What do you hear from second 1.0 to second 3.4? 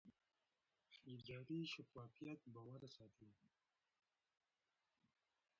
اداري شفافیت باور ساتي